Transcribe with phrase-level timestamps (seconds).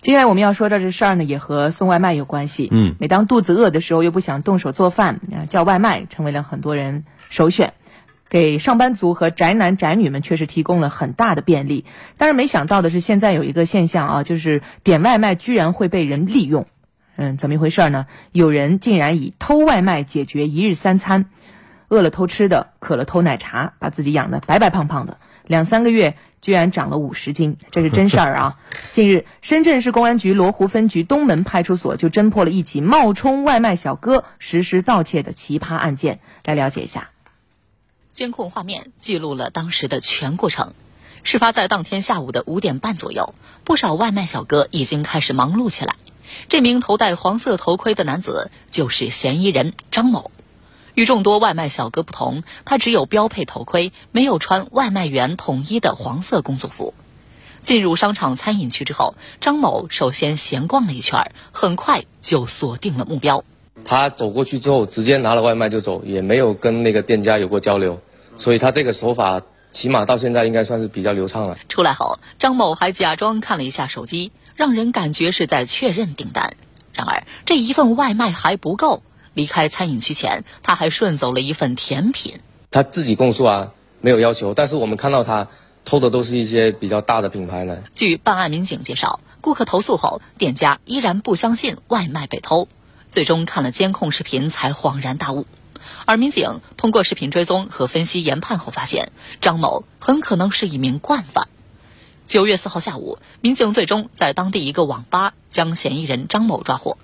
[0.00, 2.68] 接下来我们要说的这事儿呢，也和送外卖有关系。
[2.72, 7.74] 嗯，每当肚子饿的时候，又不想动手做饭，叫外卖成为了很多人首选，
[8.30, 11.84] 给上班族和宅男宅女们确实提供了很大的便利。
[12.16, 16.64] 但是没想到的是，现在有一个现象啊，就是点外卖居然会被人利用。
[17.16, 18.06] 嗯，怎么一回事呢？
[18.32, 21.26] 有人竟然以偷外卖解决一日三餐，
[21.88, 25.18] 饿了偷吃的，渴了偷奶茶，把自己养的白白胖胖的，
[25.50, 26.16] 两三个月。
[26.42, 28.56] 居然长了五十斤，这是真事儿啊！
[28.92, 36.20] 近日，深圳市公安局罗湖分局东门派出所就侦破了一起冒充外卖小哥实施盗窃的奇葩案件。
[36.42, 37.10] 来了解一下，
[38.10, 40.72] 监控画面记录了当时的全过程。
[41.24, 45.94] 事发在当天下午的五点半左右，不少外卖小哥已经开始忙碌起来。
[46.48, 50.30] 这名头戴黄色头盔的男子就是嫌疑人张某。
[51.00, 56.92] 与众多外卖小哥不同，他只有标配头盔，没有穿外卖员统一的黄色工作服。
[57.62, 63.44] 进入商场餐饮区之后，张某首先闲逛了一圈，很快就锁定了目标。
[63.82, 68.02] 他走过去之后，直接拿了外卖就走，也没有跟那个店家有过交流，
[68.36, 71.56] 所以他这个手法起码到现在应该算是比较流畅了。
[71.70, 76.52] 出来后，张某还假装看了一下手机，让人感觉是在确认订单。
[76.92, 79.02] 然而，这一份外卖还不够。
[79.40, 82.40] 离开餐饮区前，他还顺走了一份甜品。
[82.70, 85.48] 他自己供述啊，没有要求，但是我们看到他
[85.86, 87.82] 偷的都是一些比较大的品牌呢。
[87.94, 92.68] 据办案民警介绍，顾客投诉后，店家依然不相信外卖被偷，
[93.08, 95.46] 最终看了监控视频才恍然大悟。
[96.04, 101.48] 而民警通过视频追踪和分析研判后发现，张某很可能是一名惯犯。
[102.26, 106.98] 九月四号下午，民警最终在当地一个网吧将嫌疑人张某抓获。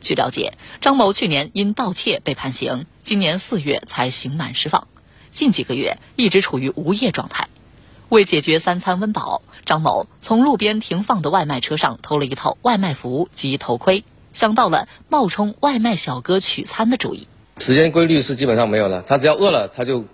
[0.00, 4.86] 据了解，张某去年因盗窃被判刑，今年四月才刑满释放，
[5.32, 7.48] 近几个月一直处于无业状态。
[8.08, 17.26] 为解决三餐温饱，张某从路边停放的外卖车上偷了一套外卖服及头盔，想到了冒充外卖小哥取餐的主意。
[17.58, 20.04] 时间规律是基本上没有的，他只要饿了，他就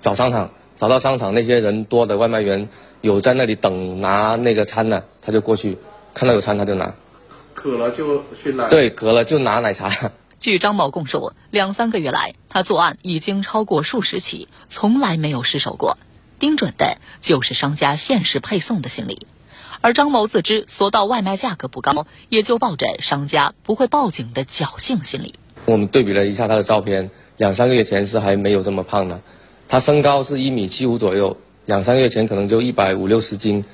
[0.00, 2.68] 找商场，找到商场那些人多的外卖员
[3.02, 5.76] 有在那里等拿那个餐的，他就过去，
[6.14, 6.94] 看到有餐他就拿。
[7.58, 9.90] 渴了就去拿，对，渴了就拿奶茶。
[10.38, 15.98] 据张某供述，两三个月来，他作案已经超过数十起，从来没有失手过。
[16.38, 19.26] 盯准的就是商家限时配送的心理。
[19.80, 25.34] 而张某自知索道外卖价格不高，也就抱着商家不会报警的侥幸心理。
[25.64, 29.20] 我们对比了一下他的照片，两三个月前是还没有这么胖的。
[29.66, 31.36] 他身高是一米七五左右，
[31.66, 33.64] 两三个月前可能就一百五六十斤，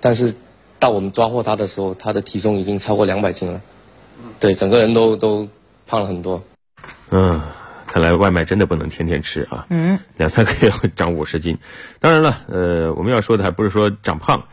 [0.00, 0.34] 但是。
[0.78, 3.62] 到我们抓获他的时候，他的体重已经超过两百斤了，
[4.38, 5.48] 对，整个人都都
[5.86, 6.42] 胖了很多。
[7.10, 7.40] 嗯，
[7.86, 9.66] 看来外卖真的不能天天吃啊。
[9.70, 11.58] 嗯，两三个月会长五十斤。
[12.00, 14.44] 当然了，呃，我们要说的还不是说长胖，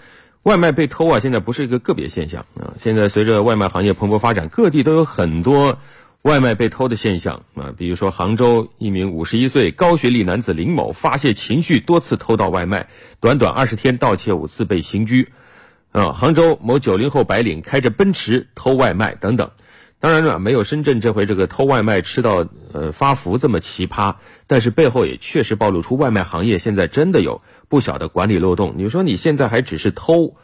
[0.44, 2.74] 外卖被偷啊，现在不是一个个别现象啊。
[2.78, 5.80] 现在随着外卖行业蓬勃发展，各地都有很多
[6.22, 7.74] 外卖被偷的现象啊。
[7.78, 12.88] 比如说，杭州一名五十一岁高学历男子林某发泄情绪，多次偷盗外卖，
[13.20, 15.30] 短短二十天盗窃五次被刑拘。
[15.91, 19.52] 啊，杭州某九零后白领开着奔驰偷外卖等等，
[20.00, 24.16] 当然了，没有深圳这回这个偷外卖吃到呃发福这么奇葩，
[24.47, 28.75] 但是背后也确实暴露出外卖行业现在真的有不小的管理漏洞。
[28.78, 30.35] 你说你现在还只是偷，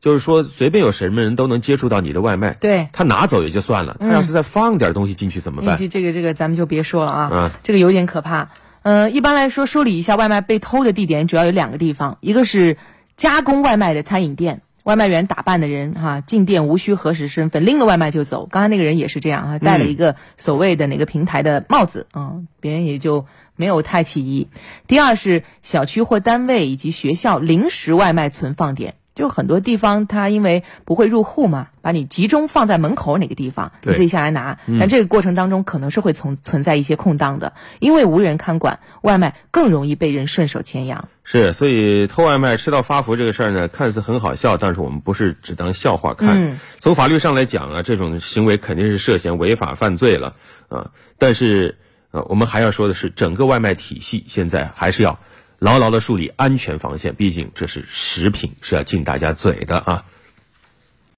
[0.00, 5.78] 就是说随便有什么人都能接触到你的外卖，对他拿走也就算了，他要是再放点东西进去怎么办？
[5.78, 8.50] 这个这个咱们就别说了啊，这个有点可怕。
[8.82, 12.76] 嗯，一般来说梳理一下外卖被偷的地点，主要有两个地方，一个是
[13.16, 14.62] 加工外卖的餐饮店。
[14.86, 18.46] 外卖员打扮的人哈，进店无需核实身份，拎了外卖就走。
[18.46, 23.26] 刚才那个人也是这样啊，戴了一个所谓的哪个平台的帽子啊，别人也就
[23.56, 24.46] 没有太起疑。
[24.86, 28.94] 第二是小区或单位以及学校临时外卖存放点。
[29.16, 34.58] 就很多地方，他因为不会入户嘛，把你集中放在门口哪个地方，你自己下来拿。
[34.78, 41.08] 但这个过程当中可能是会存存在一些空档的，因为无人看管，外卖更容易被人顺手牵羊。
[41.24, 46.58] 是，所以偷外卖吃到发福这个事儿呢，看似很好笑，但是我们不是只当笑话看。
[46.80, 50.36] 从法律上来讲啊，这种行为肯定是涉嫌违法犯罪了
[50.68, 50.90] 啊。
[51.16, 51.78] 但是
[52.10, 55.18] 呃，我们还要说的是，整个外卖体系现在还是要。
[55.58, 60.04] 牢牢的树立安全防线，毕竟这是食品，是要进大家嘴的啊。